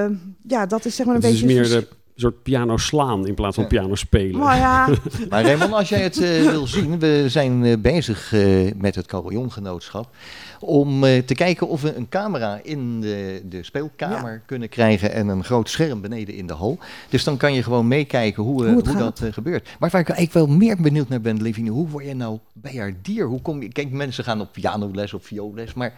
eh, 0.05 0.11
ja, 0.43 0.67
dat 0.67 0.85
is 0.85 0.97
zeg 0.97 1.07
maar 1.07 1.15
een 1.15 1.23
Het 1.23 1.31
is 1.31 1.41
beetje... 1.41 1.55
meer 1.55 1.67
vers- 1.67 1.89
de 1.89 1.97
soort 2.20 2.43
piano 2.43 2.76
slaan 2.76 3.26
in 3.26 3.35
plaats 3.35 3.55
van 3.55 3.65
Ja. 3.65 3.70
piano 3.70 3.94
spelen. 3.94 4.41
Maar 4.41 4.56
ja, 4.56 4.88
Maar 5.31 5.43
Raymond, 5.44 5.73
als 5.73 5.88
jij 5.88 6.00
het 6.00 6.23
eh, 6.23 6.43
wil 6.50 6.67
zien, 6.67 6.99
we 6.99 7.25
zijn 7.29 7.65
eh, 7.65 7.76
bezig 7.79 8.32
eh, 8.32 8.73
met 8.76 8.94
het 8.94 9.06
carillongenootschap 9.06 10.15
om 10.61 11.00
te 11.00 11.35
kijken 11.35 11.69
of 11.69 11.82
we 11.82 11.94
een 11.94 12.09
camera 12.09 12.61
in 12.62 13.00
de, 13.00 13.43
de 13.44 13.62
speelkamer 13.62 14.43
kunnen 14.47 14.69
krijgen 14.69 15.12
en 15.12 15.29
een 15.29 15.44
groot 15.44 15.70
scherm 15.70 16.00
beneden 16.00 16.35
in 16.35 16.47
de 16.47 16.53
hal. 16.53 16.79
Dus 17.09 17.25
dan 17.25 17.37
kan 17.37 17.55
je 17.55 17.62
gewoon 17.62 17.88
meekijken 17.88 18.43
hoe, 18.43 18.69
Hoe 18.69 18.97
dat 18.97 19.23
gebeurt. 19.31 19.69
Maar 19.79 19.91
waar 19.91 20.00
ik 20.00 20.09
eigenlijk 20.09 20.47
wel 20.47 20.56
meer 20.56 20.76
benieuwd 20.76 21.09
naar 21.09 21.21
ben, 21.21 21.43
Levine, 21.43 21.71
hoe 21.71 21.88
word 21.88 22.05
je 22.05 22.14
nou 22.14 22.38
bijaardier? 22.53 23.26
Hoe 23.26 23.43
kom 23.43 23.62
je, 23.62 23.69
kijk, 23.73 23.90
mensen 23.90 24.25
gaan 24.25 24.40
op 24.40 24.52
pianoles 24.52 25.14
of 25.14 25.25
vioolles, 25.25 25.75
maar 25.75 25.93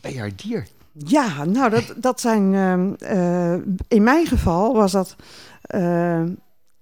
bijaardier? 0.00 0.66
Ja, 0.98 1.44
nou, 1.44 1.70
dat, 1.70 1.94
dat 1.96 2.20
zijn. 2.20 2.54
ehm, 2.54 2.92
eh, 2.98 3.52
in 3.88 4.02
mijn 4.02 4.26
geval 4.26 4.74
was 4.74 4.92
dat. 4.92 5.16
eh, 5.62 6.22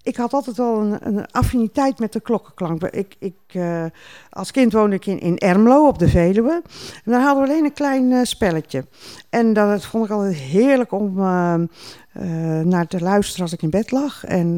ik 0.02 0.16
had 0.16 0.32
altijd 0.32 0.56
wel 0.56 0.80
een, 0.80 0.98
een 1.06 1.26
affiniteit 1.30 1.98
met 1.98 2.12
de 2.12 2.20
klokkenklank. 2.20 2.82
Ik, 2.82 3.16
ik, 3.18 3.34
eh, 3.46 3.84
als 4.30 4.50
kind 4.50 4.72
woonde 4.72 4.96
ik 4.96 5.06
in, 5.06 5.18
in 5.20 5.38
Ermelo 5.38 5.86
op 5.86 5.98
de 5.98 6.08
Veluwe. 6.08 6.62
En 7.04 7.12
daar 7.12 7.20
hadden 7.22 7.44
we 7.44 7.50
alleen 7.50 7.64
een 7.64 7.72
klein 7.72 8.26
spelletje. 8.26 8.84
En 9.30 9.52
dat 9.52 9.84
vond 9.84 10.04
ik 10.04 10.10
altijd 10.10 10.34
heerlijk 10.34 10.92
om 10.92 11.14
naar 12.64 12.86
te 12.88 13.00
luisteren 13.00 13.42
als 13.42 13.52
ik 13.52 13.62
in 13.62 13.70
bed 13.70 13.90
lag. 13.90 14.24
En, 14.24 14.54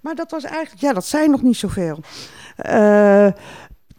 maar 0.00 0.14
dat 0.14 0.30
was 0.30 0.44
eigenlijk, 0.44 0.80
ja, 0.80 0.92
dat 0.92 1.04
zei 1.06 1.28
nog 1.28 1.42
niet 1.42 1.56
zoveel. 1.56 1.98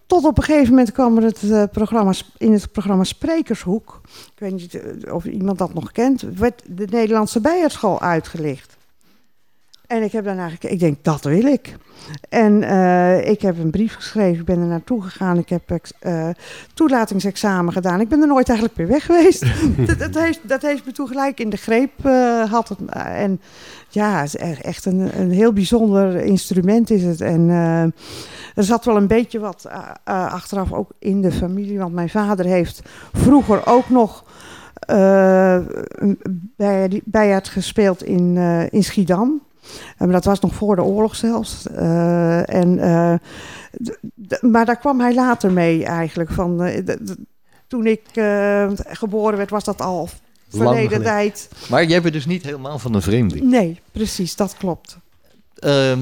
Tot 0.09 0.25
op 0.25 0.37
een 0.37 0.43
gegeven 0.43 0.69
moment 0.69 0.91
kwam 0.91 1.17
er 1.17 1.23
het, 1.23 1.51
eh, 1.51 1.63
programma, 1.71 2.13
in 2.37 2.53
het 2.53 2.71
programma 2.71 3.03
Sprekershoek. 3.03 4.01
Ik 4.05 4.39
weet 4.39 4.51
niet 4.51 4.73
eh, 4.73 5.13
of 5.13 5.25
iemand 5.25 5.57
dat 5.57 5.73
nog 5.73 5.91
kent. 5.91 6.21
Werd 6.21 6.61
de 6.67 6.87
Nederlandse 6.89 7.39
bijaardschool 7.39 8.01
uitgelicht. 8.01 8.77
En 9.89 10.03
ik 10.03 10.11
heb 10.11 10.23
daarna 10.23 10.49
gekeken. 10.49 10.71
Ik 10.71 10.79
denk, 10.79 10.97
dat 11.01 11.23
wil 11.23 11.45
ik. 11.45 11.75
En 12.29 12.63
eh, 12.63 13.29
ik 13.29 13.41
heb 13.41 13.57
een 13.57 13.69
brief 13.69 13.95
geschreven. 13.95 14.39
Ik 14.39 14.45
ben 14.45 14.59
er 14.59 14.65
naartoe 14.65 15.01
gegaan. 15.01 15.37
Ik 15.37 15.49
heb 15.49 15.79
eh, 15.99 16.29
toelatingsexamen 16.73 17.73
gedaan. 17.73 17.99
Ik 17.99 18.09
ben 18.09 18.21
er 18.21 18.27
nooit 18.27 18.49
eigenlijk 18.49 18.77
meer 18.77 18.87
weg 18.87 19.05
geweest. 19.05 19.45
dat, 19.87 19.99
dat, 19.99 20.23
heeft, 20.23 20.39
dat 20.43 20.61
heeft 20.61 20.85
me 20.85 20.91
toen 20.91 21.07
gelijk 21.07 21.39
in 21.39 21.49
de 21.49 21.57
greep 21.57 22.05
eh, 22.05 22.51
had 22.51 22.69
het. 22.69 22.79
En 22.93 23.41
ja, 23.89 24.21
het 24.21 24.35
is 24.35 24.61
echt 24.61 24.85
een, 24.85 25.19
een 25.19 25.31
heel 25.31 25.53
bijzonder 25.53 26.15
instrument 26.15 26.89
is 26.89 27.03
het. 27.03 27.21
En 27.21 27.49
er 28.55 28.63
zat 28.63 28.85
wel 28.85 28.97
een 28.97 29.07
beetje 29.07 29.39
wat 29.39 29.67
achteraf 30.03 30.73
ook 30.73 30.91
in 30.99 31.21
de 31.21 31.31
familie. 31.31 31.79
Want 31.79 31.93
mijn 31.93 32.09
vader 32.09 32.45
heeft 32.45 32.81
vroeger 33.13 33.61
ook 33.65 33.89
nog 33.89 34.23
bij, 36.55 37.01
bij 37.05 37.27
het 37.27 37.47
gespeeld 37.47 38.03
in, 38.03 38.37
in 38.71 38.83
Schiedam. 38.83 39.41
Maar 39.97 40.07
dat 40.11 40.25
was 40.25 40.39
nog 40.39 40.53
voor 40.53 40.75
de 40.75 40.83
oorlog 40.83 41.15
zelfs. 41.15 41.67
Eh, 41.67 42.53
en, 42.55 42.79
eh, 42.79 43.13
maar 44.41 44.65
daar 44.65 44.79
kwam 44.79 44.99
hij 44.99 45.13
later 45.13 45.51
mee 45.51 45.85
eigenlijk. 45.85 46.31
Van, 46.31 46.63
eh, 46.63 46.95
toen 47.67 47.85
ik 47.85 48.01
eh, 48.13 48.67
geboren 48.77 49.37
werd, 49.37 49.49
was 49.49 49.63
dat 49.63 49.81
al 49.81 50.09
verleden 50.49 51.01
tijd. 51.03 51.49
Maar 51.69 51.85
jij 51.85 52.01
bent 52.01 52.13
dus 52.13 52.25
niet 52.25 52.43
helemaal 52.43 52.79
van 52.79 52.93
een 52.93 53.01
vreemde. 53.01 53.41
Nee, 53.43 53.79
precies, 53.91 54.35
dat 54.35 54.55
klopt. 54.57 54.97
Ehm, 55.55 55.99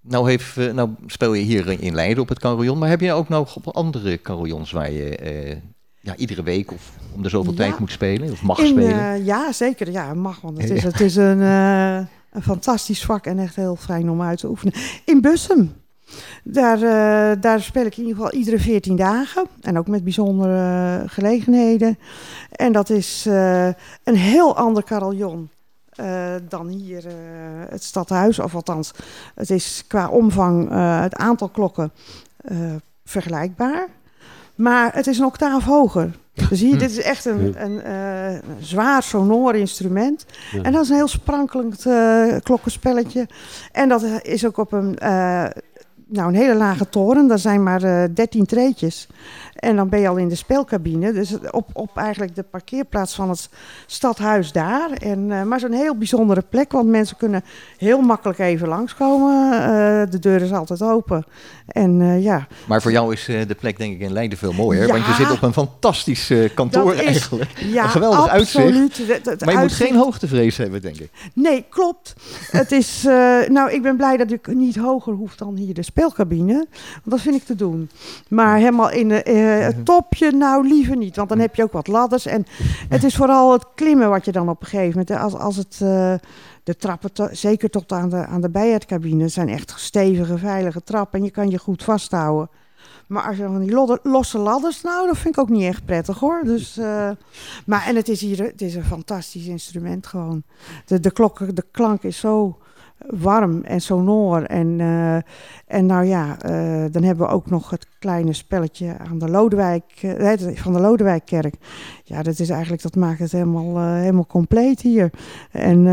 nou, 0.00 0.30
heeft, 0.30 0.56
eh, 0.56 0.72
nou 0.72 0.90
speel 1.06 1.32
je 1.34 1.42
hier 1.42 1.80
in 1.82 1.94
Leiden 1.94 2.22
op 2.22 2.28
het 2.28 2.38
carillon, 2.38 2.78
maar 2.78 2.88
heb 2.88 3.00
je 3.00 3.12
ook 3.12 3.28
nog 3.28 3.56
op 3.56 3.68
andere 3.76 4.20
carillons 4.22 4.70
waar 4.72 4.90
je 4.92 5.16
eh, 5.16 5.56
ja, 6.00 6.16
iedere 6.16 6.42
week 6.42 6.72
of 6.72 6.92
om 7.14 7.22
de 7.22 7.28
zoveel 7.28 7.52
Ja. 7.52 7.58
tijd 7.58 7.78
moet 7.78 7.90
spelen 7.90 8.30
of 8.32 8.42
mag 8.42 8.58
In, 8.58 8.66
spelen? 8.66 9.12
eh, 9.14 9.26
ja, 9.26 9.52
zeker. 9.52 9.90
Ja, 9.90 10.14
mag. 10.14 10.40
Want 10.40 10.60
het 10.62 10.70
is, 10.76 10.82
Ja. 10.82 10.88
het 10.88 11.00
is 11.00 11.16
een, 11.16 11.40
eh, 11.42 11.98
een 12.34 12.42
fantastisch 12.42 13.04
vak 13.04 13.26
en 13.26 13.38
echt 13.38 13.56
heel 13.56 13.76
fijn 13.76 14.10
om 14.10 14.22
uit 14.22 14.38
te 14.38 14.48
oefenen. 14.48 14.74
In 15.04 15.20
Bussum. 15.20 15.72
Daar, 16.44 16.82
eh, 16.82 17.40
daar 17.40 17.60
speel 17.60 17.84
ik 17.84 17.96
in 17.96 18.02
ieder 18.02 18.16
geval 18.16 18.38
iedere 18.38 18.58
14 18.58 18.96
dagen. 18.96 19.46
En 19.60 19.78
ook 19.78 19.86
met 19.86 20.04
bijzondere 20.04 21.00
eh, 21.02 21.10
gelegenheden. 21.10 21.98
En 22.50 22.72
dat 22.72 22.90
is 22.90 23.26
eh, 23.26 23.66
een 24.04 24.16
heel 24.16 24.56
ander 24.56 24.84
carillon. 24.84 25.48
dan 26.48 26.68
hier 26.68 27.04
het 27.68 27.82
stadhuis, 27.82 28.38
of 28.38 28.54
althans, 28.54 28.90
het 29.34 29.50
is 29.50 29.84
qua 29.86 30.08
omvang, 30.08 30.70
het 31.02 31.14
aantal 31.14 31.48
klokken 31.48 31.92
vergelijkbaar. 33.04 33.88
Maar 34.54 34.94
het 34.94 35.06
is 35.06 35.18
een 35.18 35.24
octaaf 35.24 35.64
hoger. 35.64 36.10
Dus 36.34 36.60
hier, 36.60 36.78
dit 36.78 36.90
is 36.90 37.00
echt 37.00 37.24
een, 37.24 37.64
een, 37.64 37.82
eh, 37.82 38.38
zwaar 38.58 39.02
sonor 39.02 39.54
instrument. 39.54 40.26
Ja. 40.50 40.62
En 40.62 40.72
dat 40.72 40.82
is 40.82 40.88
een 40.88 40.94
heel 40.94 41.08
sprankelend 41.08 41.86
eh, 41.86 42.36
klokkenspelletje. 42.42 43.28
En 43.72 43.88
dat 43.88 44.02
is 44.22 44.46
ook 44.46 44.56
op 44.56 44.72
een, 44.72 44.98
eh, 44.98 45.44
nou, 46.06 46.28
een 46.28 46.34
hele 46.34 46.54
lage 46.54 46.88
toren. 46.88 47.26
Daar 47.28 47.38
zijn 47.38 47.62
maar 47.62 47.82
eh 47.82 48.04
13 48.14 48.46
treetjes. 48.46 49.06
En 49.54 49.76
dan 49.76 49.88
ben 49.88 50.00
je 50.00 50.08
al 50.08 50.16
in 50.16 50.28
de 50.28 50.34
speelcabine. 50.34 51.12
Dus 51.12 51.36
op, 51.50 51.68
op 51.72 51.90
eigenlijk 51.96 52.34
de 52.34 52.42
parkeerplaats 52.42 53.14
van 53.14 53.28
het 53.28 53.48
stadhuis 53.86 54.52
daar. 54.52 54.90
En, 54.90 55.32
eh, 55.32 55.42
maar 55.42 55.60
zo'n 55.60 55.72
heel 55.72 55.96
bijzondere 55.96 56.42
plek. 56.50 56.72
Want 56.72 56.88
mensen 56.88 57.16
kunnen 57.16 57.42
heel 57.78 58.00
makkelijk 58.00 58.38
even 58.38 58.68
langskomen. 58.68 59.52
Eh, 59.52 60.10
de 60.10 60.18
deur 60.18 60.42
is 60.42 60.52
altijd 60.52 60.82
open. 60.82 61.24
En 61.66 62.00
eh, 62.00 62.22
ja, 62.22 62.46
Maar 62.68 62.82
voor 62.82 62.92
jou 62.92 63.12
is 63.12 63.28
eh, 63.28 63.46
de 63.46 63.54
plek 63.54 63.78
denk 63.78 63.94
ik 63.94 64.00
in 64.00 64.12
Leiden 64.12 64.38
veel 64.38 64.52
mooier, 64.52 64.86
Ja. 64.86 64.92
want 64.92 65.06
je 65.06 65.12
zit 65.12 65.30
op 65.30 65.42
een 65.42 65.52
fantastisch 65.52 66.30
eh, 66.30 66.54
kantoor 66.54 66.94
is- 66.94 67.00
eigenlijk. 67.04 67.50
ja 67.58 67.82
Een 67.84 67.90
geweldig 67.90 68.28
absoluut. 68.28 68.96
Het- 68.96 69.08
het 69.08 69.24
Maar 69.26 69.36
je 69.38 69.44
moet 69.44 69.54
uitzicht- 69.70 69.90
geen 69.90 69.98
hoogtevrees 69.98 70.56
hebben, 70.56 70.82
denk 70.82 70.96
ik. 70.98 71.10
Nee, 71.34 71.64
klopt. 71.70 72.14
het 72.50 72.72
is, 72.72 73.04
eh, 73.06 73.38
nou, 73.48 73.70
ik 73.72 73.82
ben 73.82 73.96
blij 73.96 74.16
dat 74.16 74.30
ik 74.32 74.46
niet 74.46 74.76
hoger 74.76 75.12
hoef 75.12 75.34
dan 75.36 75.56
hier 75.56 75.74
de 75.74 75.82
Want 76.12 76.68
dat 77.04 77.20
vind 77.20 77.34
ik 77.36 77.44
te 77.44 77.54
doen. 77.54 77.90
Maar 78.28 78.56
helemaal 78.56 78.90
in 78.90 79.08
de, 79.08 79.22
eh, 79.22 79.58
het 79.64 79.84
topje, 79.84 80.30
nou 80.30 80.68
liever 80.68 80.96
niet. 80.96 81.16
Want 81.16 81.28
dan 81.28 81.38
heb 81.38 81.54
je 81.54 81.62
ook 81.62 81.72
wat 81.72 81.86
ladders. 81.86 82.26
En 82.26 82.46
het 82.88 83.04
is 83.04 83.16
vooral 83.16 83.52
het 83.52 83.66
klimmen 83.74 84.08
wat 84.08 84.24
je 84.24 84.32
dan 84.32 84.48
op 84.48 84.60
een 84.60 84.66
gegeven 84.66 84.88
moment... 84.90 85.10
eh, 85.10 85.22
Als, 85.22 85.34
als 85.34 85.56
het, 85.56 85.78
eh, 85.82 86.14
de 86.64 86.76
trappen, 86.76 87.12
to- 87.12 87.28
zeker 87.32 87.70
tot 87.70 87.92
aan 87.92 88.08
de, 88.08 88.26
aan 88.26 88.40
de 88.40 88.50
bijaardcabine... 88.50 89.28
zijn 89.28 89.48
echt 89.48 89.72
stevige, 89.76 90.38
veilige 90.38 90.82
trappen. 90.82 91.18
En 91.18 91.24
je 91.24 91.30
kan 91.30 91.50
je 91.50 91.58
goed 91.58 91.82
vasthouden. 91.82 92.48
Maar 93.06 93.22
als 93.26 93.36
je 93.36 93.42
van 93.42 93.60
die 93.60 93.72
lodder- 93.72 93.98
losse 94.02 94.38
ladders, 94.38 94.82
nou, 94.82 95.06
dat 95.06 95.16
vind 95.18 95.34
ik 95.36 95.40
ook 95.42 95.48
niet 95.48 95.62
echt 95.64 95.84
prettig 95.84 96.18
hoor. 96.18 96.40
Dus, 96.44 96.76
eh, 96.76 97.10
maar 97.66 97.86
en 97.86 97.96
het 97.96 98.08
is 98.08 98.20
hier, 98.20 98.42
het 98.42 98.62
is 98.62 98.74
een 98.74 98.84
fantastisch 98.84 99.46
instrument 99.46 100.06
gewoon. 100.06 100.42
De, 100.86 101.00
de, 101.00 101.10
klok, 101.10 101.56
de 101.56 101.64
klank 101.70 102.02
is 102.02 102.18
zo 102.18 102.58
warm 102.98 103.62
en 103.62 103.80
sonor. 103.80 104.42
En, 104.42 104.80
eh, 104.80 105.16
en 105.66 105.86
nou 105.86 106.04
ja, 106.04 106.40
eh, 106.40 106.84
dan 106.90 107.02
hebben 107.02 107.26
we 107.26 107.32
ook 107.32 107.50
nog 107.50 107.70
het 107.70 107.86
kleine 107.98 108.32
spelletje 108.32 108.98
aan 108.98 109.18
de 109.18 109.28
Lodewijk, 109.28 109.84
eh, 110.00 110.32
van 110.54 110.72
de 110.72 110.80
Lodewijkkerk. 110.80 111.54
Ja, 112.04 112.22
dat 112.22 112.38
is 112.38 112.48
eigenlijk, 112.48 112.82
dat 112.82 112.96
maakt 112.96 113.18
het 113.18 113.32
helemaal, 113.32 113.80
helemaal 113.94 114.26
compleet 114.26 114.80
hier. 114.80 115.10
En 115.50 115.84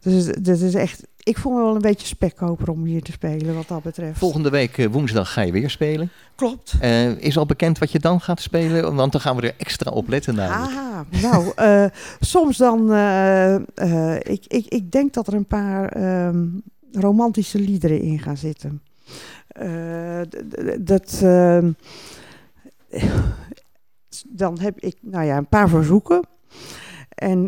dus 0.00 0.26
dat 0.26 0.60
is 0.60 0.74
echt, 0.74 1.06
ik 1.24 1.38
voel 1.38 1.52
me 1.52 1.62
wel 1.62 1.74
een 1.74 1.80
beetje 1.80 2.06
spekkoper 2.06 2.70
om 2.70 2.84
hier 2.84 3.02
te 3.02 3.12
spelen 3.12 3.54
wat 3.54 3.68
dat 3.68 3.82
betreft. 3.82 4.18
Volgende 4.18 4.50
week 4.50 4.78
eh, 4.78 4.86
woensdag 4.86 5.32
ga 5.32 5.40
je 5.40 5.52
weer 5.52 5.70
spelen. 5.70 6.10
Klopt. 6.34 6.74
Eh, 6.80 7.10
is 7.10 7.36
al 7.36 7.46
bekend 7.46 7.78
wat 7.78 7.90
je 7.90 7.98
dan 7.98 8.20
gaat 8.20 8.40
spelen? 8.40 8.94
Want 8.94 9.12
dan 9.12 9.20
gaan 9.20 9.36
we 9.36 9.42
er 9.42 9.54
extra 9.58 9.90
op 9.90 10.08
letten 10.08 10.34
namelijk. 10.34 10.80
Ah, 10.80 11.22
nou, 11.22 11.52
eh, 11.56 11.84
soms 12.20 12.56
dan, 12.56 12.94
ik, 14.22 14.44
ik, 14.46 14.66
ik 14.68 14.90
denk 14.90 15.14
dat 15.14 15.26
er 15.26 15.34
een 15.34 15.46
paar 15.46 15.88
ehm, 15.88 16.46
romantische 16.92 17.58
liederen 17.58 18.00
in 18.00 18.18
gaan 18.18 18.36
zitten. 18.36 18.82
Dat, 20.78 21.20
ehm, 21.22 21.72
dan 24.28 24.58
heb 24.60 24.80
ik, 24.80 24.96
nou 25.00 25.24
ja, 25.24 25.36
een 25.36 25.48
paar 25.48 25.68
verzoeken. 25.68 26.22
En 27.08 27.46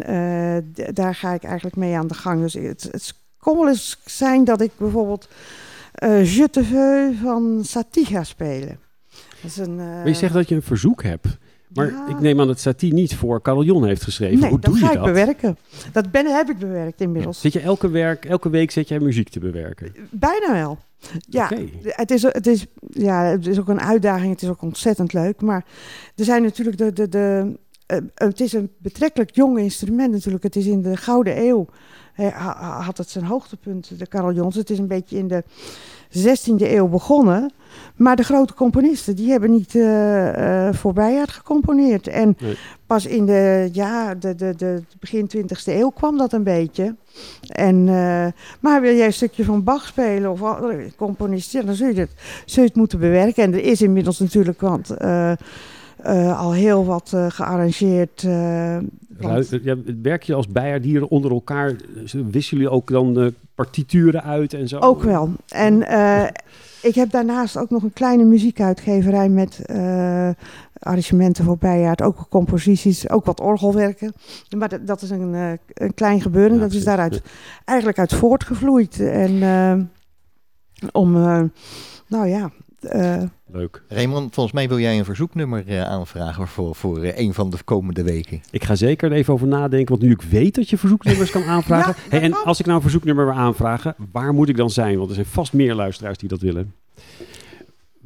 daar 0.93 1.15
ga 1.15 1.33
ik 1.33 1.45
eigenlijk 1.45 1.77
mee 1.77 1.97
aan 1.97 2.07
de 2.07 2.15
gang. 2.15 2.41
Dus 2.41 2.55
het, 2.55 2.89
het 2.91 3.15
kon 3.47 3.59
wel 3.59 3.69
eens 3.69 3.99
zijn 4.05 4.45
dat 4.45 4.61
ik 4.61 4.71
bijvoorbeeld 4.77 5.29
eh 5.93 6.35
Je 6.37 6.51
te 6.51 6.65
veux 6.65 7.17
van 7.23 7.61
Satie 7.65 8.05
ga 8.05 8.25
spelen. 8.25 8.79
Dat 9.43 9.51
is 9.51 9.57
een, 9.57 9.77
Maar 9.77 10.07
je 10.07 10.13
eh, 10.13 10.19
zegt 10.19 10.33
dat 10.33 10.49
je 10.49 10.55
een 10.55 10.63
verzoek 10.63 11.03
hebt. 11.03 11.27
Maar 11.69 11.91
ja. 11.91 12.09
ik 12.09 12.21
neem 12.21 12.41
aan 12.41 12.47
dat 12.47 12.61
Satie 12.61 12.93
niet 12.93 13.15
voor 13.15 13.43
Carillon 13.43 13.87
heeft 13.87 14.03
geschreven. 14.03 14.39
Nee, 14.39 14.51
Hoe 14.51 14.61
dat 14.61 14.71
doe 14.71 14.81
ga 14.81 14.87
je 14.87 14.93
ik 14.93 14.99
dat? 14.99 15.07
bewerken. 15.07 15.59
Dat 15.93 16.11
ben, 16.11 16.27
heb 16.27 16.51
ik 16.51 16.59
bewerkt 16.59 17.01
inmiddels. 17.01 17.41
Zit 17.41 17.53
je 17.53 17.61
elke, 17.61 17.89
werk, 17.89 18.25
elke 18.25 18.49
week 18.49 18.71
zit 18.71 18.89
jij 18.89 19.01
muziek 19.01 19.29
te 19.29 19.41
bewerken? 19.41 19.95
Bijna 20.11 20.53
wel. 20.53 20.79
Ja, 21.29 21.51
het, 21.83 22.11
is, 22.11 22.23
het, 22.23 22.47
is, 22.47 22.67
ja, 22.91 23.25
het 23.25 23.47
is 23.47 23.59
ook 23.59 23.69
een 23.69 23.81
uitdaging. 23.81 24.33
Het 24.33 24.43
is 24.43 24.49
ook 24.49 24.63
ontzettend 24.63 25.13
leuk. 25.13 25.41
Maar 25.41 25.65
er 26.17 26.25
zijn 26.25 26.43
natuurlijk 26.43 26.79
de... 26.79 26.93
de, 26.93 27.09
de 27.09 27.55
eh, 27.87 27.99
het 28.15 28.41
is 28.41 28.53
een 28.53 28.71
betrekkelijk 28.79 29.35
jong 29.35 29.59
instrument 29.59 30.13
natuurlijk. 30.13 30.45
Het 30.45 30.57
is 30.57 30.67
in 30.67 30.83
de 30.83 30.97
Gouden 30.97 31.39
Eeuw. 31.47 31.67
eh, 32.15 32.29
ha- 32.29 32.57
ha- 32.59 32.81
had 32.81 32.99
het 32.99 33.11
zijn 33.11 33.25
hoogtepunt, 33.25 33.99
de 33.99 34.07
carillons. 34.09 34.55
Het 34.57 34.71
is 34.71 34.79
een 34.79 34.87
beetje 34.87 35.19
in 35.19 35.29
de 35.29 35.45
16e 36.11 36.73
eeuw 36.75 36.87
begonnen. 36.89 37.53
Maar 37.97 38.17
de 38.17 38.23
grote 38.23 38.55
componisten, 38.55 39.17
die 39.17 39.31
hebben 39.31 39.51
niet 39.51 39.75
eh 39.75 40.67
eh 40.69 40.75
voor 40.75 40.93
Bijaard 40.93 41.31
gecomponeerd. 41.31 42.07
En 42.09 42.37
Nee. 42.41 42.57
pas 42.87 43.07
in 43.07 43.27
de, 43.27 43.69
ja, 43.73 44.15
de, 44.15 44.35
de, 44.35 44.55
de 44.57 44.83
begin 45.01 45.31
20e 45.37 45.65
eeuw 45.65 45.89
kwam 45.91 46.19
dat 46.19 46.33
een 46.33 46.43
beetje. 46.43 46.95
En, 47.49 47.89
eh, 47.89 48.27
maar 48.61 48.81
wil 48.81 48.95
jij 48.95 49.07
een 49.07 49.13
stukje 49.13 49.45
van 49.45 49.65
Bach 49.65 49.87
spelen 49.87 50.31
of 50.31 50.41
componisten, 50.97 51.61
ja, 51.61 51.67
dan 51.67 51.75
zul 51.75 51.89
je, 51.89 52.01
het, 52.01 52.11
zul 52.45 52.63
je 52.63 52.69
het 52.69 52.79
moeten 52.79 52.99
bewerken. 52.99 53.43
En 53.43 53.53
er 53.53 53.65
is 53.65 53.83
inmiddels 53.83 54.19
natuurlijk 54.19 54.61
want, 54.61 54.91
eh, 54.91 55.33
eh, 55.97 56.41
al 56.41 56.53
heel 56.53 56.85
wat 56.85 57.13
eh, 57.15 57.27
gearrangeerd. 57.29 58.23
eh, 58.25 58.79
want- 59.19 59.49
Ruid- 59.51 59.61
ja, 59.63 59.77
werk 60.03 60.23
je 60.23 60.35
als 60.35 60.49
bijaardieren 60.49 61.09
onder 61.11 61.31
elkaar? 61.31 61.77
Wisselen 62.13 62.43
jullie 62.63 62.71
ook 62.71 62.91
dan 62.91 63.15
de 63.15 63.35
partituren 63.55 64.23
uit 64.23 64.55
en 64.55 64.69
zo? 64.69 64.79
Ook 64.79 65.03
wel. 65.03 65.31
En 65.49 65.81
ik 66.83 66.95
heb 66.95 67.11
daarnaast 67.11 67.59
ook 67.59 67.71
nog 67.71 67.83
een 67.83 67.93
kleine 67.93 68.25
muziekuitgeverij 68.25 69.29
met 69.29 69.63
arrangementen 70.79 71.45
voor 71.45 71.59
bijaard, 71.59 72.03
ook 72.03 72.27
composities, 72.29 73.11
ook 73.11 73.25
wat 73.25 73.41
orgelwerken. 73.41 74.13
Maar 74.57 74.69
dat, 74.69 74.87
dat 74.87 75.03
is 75.03 75.11
een, 75.11 75.59
een 75.75 75.95
klein 75.95 76.21
gebeuren. 76.21 76.55
Ja, 76.55 76.61
dat 76.63 76.73
is 76.73 76.85
daaruit 76.85 77.23
eigenlijk 77.65 77.99
uit 77.99 78.15
voortgevloeid. 78.15 79.01
En 79.01 79.91
om, 80.93 81.13
nou 82.09 82.27
ja, 82.29 82.51
Leuk. 83.57 83.83
Raymond, 83.89 84.35
volgens 84.35 84.55
mij 84.55 84.69
wil 84.69 84.79
jij 84.79 84.99
een 84.99 85.05
verzoeknummer 85.05 85.65
eh, 85.67 85.83
aanvragen 85.83 86.49
voor, 86.49 86.75
voor 86.75 87.03
eh, 87.03 87.19
een 87.19 87.35
van 87.35 87.51
de 87.51 87.57
komende 87.65 88.03
weken. 88.03 88.41
Ik 88.51 88.65
ga 88.65 88.75
zeker 88.75 89.11
er 89.11 89.17
even 89.17 89.33
over 89.33 89.47
nadenken, 89.47 89.89
want 89.89 90.03
nu 90.03 90.11
ik 90.11 90.23
weet 90.23 90.55
dat 90.55 90.71
je 90.71 90.79
verzoeknummers 90.79 91.31
kan 91.31 91.43
aanvragen. 91.55 91.95
Ja, 91.97 92.11
hey, 92.11 92.21
en 92.21 92.45
als 92.45 92.59
ik 92.59 92.65
nou 92.65 92.77
een 92.77 92.83
verzoeknummer 92.83 93.25
wil 93.25 93.35
aanvragen, 93.35 93.95
waar 94.13 94.35
moet 94.35 94.49
ik 94.49 94.57
dan 94.57 94.71
zijn? 94.71 94.97
Want 94.97 95.09
er 95.09 95.15
zijn 95.15 95.27
vast 95.27 95.53
meer 95.53 95.75
luisteraars 95.75 96.19
die 96.19 96.29
dat 96.29 96.41
willen. 96.41 96.75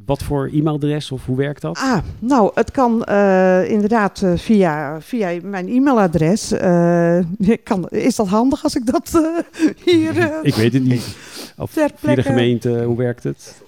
Wat 0.05 0.23
voor 0.23 0.49
e-mailadres 0.53 1.11
of 1.11 1.25
hoe 1.25 1.37
werkt 1.37 1.61
dat? 1.61 1.77
ah, 1.77 1.97
nou, 2.19 2.51
het 2.53 2.71
kan 2.71 3.03
eh, 3.03 3.69
inderdaad 3.69 4.21
eh, 4.21 4.33
via, 4.35 5.01
via 5.01 5.39
mijn 5.43 5.67
e-mailadres. 5.69 6.51
Eh, 6.51 7.19
kan, 7.63 7.87
is 7.89 8.15
dat 8.15 8.27
handig 8.27 8.63
als 8.63 8.75
ik 8.75 8.85
dat 8.85 9.11
eh, 9.13 9.69
hier... 9.93 10.17
eh, 10.17 10.37
Ik 10.41 10.55
weet 10.55 10.73
het 10.73 10.83
niet. 10.83 11.15
Of 11.57 11.71
via 11.71 12.15
de 12.15 12.23
gemeente, 12.23 12.83
hoe 12.83 12.97
werkt 12.97 13.23
het? 13.23 13.61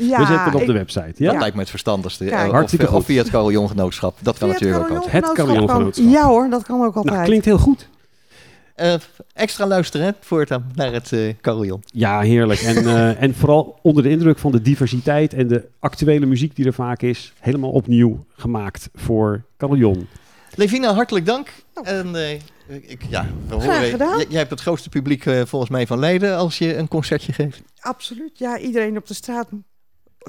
Ja, 0.00 0.18
We 0.18 0.26
zetten 0.26 0.44
het 0.44 0.54
op 0.54 0.66
de 0.66 0.72
website. 0.72 1.12
Ja? 1.16 1.30
Dat 1.30 1.40
lijkt 1.40 1.54
me 1.54 1.60
het 1.60 1.70
verstandigste. 1.70 2.30
Eh, 2.30 2.62
of, 2.62 2.72
eh, 2.72 3.00
via 3.00 3.22
het 3.22 3.30
carillongenootschap. 3.30 4.16
Dat 4.20 4.38
kan 4.38 4.48
natuurlijk 4.48 4.82
ook 4.82 4.96
altijd. 4.96 5.12
Het 5.12 5.32
carillongenootschap. 5.32 6.08
Ja 6.08 6.26
hoor, 6.26 6.50
dat 6.50 6.62
kan 6.62 6.82
ook 6.82 6.94
altijd. 6.94 7.14
Nou, 7.14 7.26
klinkt 7.26 7.44
heel 7.44 7.58
goed. 7.58 7.88
Eh, 8.74 8.94
extra 9.32 9.66
luisteren 9.66 10.14
voortaan 10.20 10.70
naar 10.74 10.92
het 10.92 11.10
uh, 11.10 11.34
carillon. 11.40 11.82
Ja, 11.86 12.20
heerlijk. 12.20 12.60
En, 12.60 12.86
en 13.24 13.34
vooral 13.34 13.78
onder 13.82 14.02
de 14.02 14.08
indruk 14.08 14.38
van 14.38 14.52
de 14.52 14.62
diversiteit 14.62 15.34
en 15.34 15.48
de 15.48 15.68
actuele 15.78 16.26
muziek 16.26 16.56
die 16.56 16.66
er 16.66 16.72
vaak 16.72 17.02
is. 17.02 17.32
Helemaal 17.40 17.70
opnieuw 17.70 18.24
gemaakt 18.36 18.88
voor 18.94 19.44
carillon. 19.56 20.08
Levina, 20.54 20.94
hartelijk 20.94 21.26
dank. 21.26 21.52
Nou. 21.74 21.86
En, 21.86 22.14
En, 22.68 22.90
ik, 22.90 23.02
ja, 23.08 23.26
we 23.48 24.26
jij 24.28 24.38
hebt 24.38 24.50
het 24.50 24.60
grootste 24.60 24.88
publiek 24.88 25.22
volgens 25.22 25.70
mij 25.70 25.86
van 25.86 25.98
Leiden 25.98 26.36
als 26.36 26.58
je 26.58 26.76
een 26.76 26.88
concertje 26.88 27.32
geeft. 27.32 27.62
Absoluut. 27.80 28.38
Ja, 28.38 28.58
iedereen 28.58 28.96
op 28.96 29.06
de 29.06 29.14
straat 29.14 29.48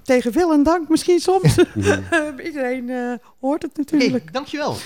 tegen 0.03 0.31
wil 0.31 0.51
en 0.51 0.63
dank 0.63 0.89
misschien 0.89 1.19
soms. 1.19 1.57
Iedereen 2.45 2.89
eh, 2.89 3.13
hoort 3.39 3.61
het 3.61 3.77
natuurlijk. 3.77 4.33
Dankjewel. 4.33 4.75